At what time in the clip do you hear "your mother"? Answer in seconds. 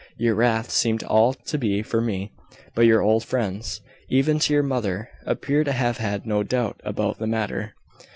4.53-5.07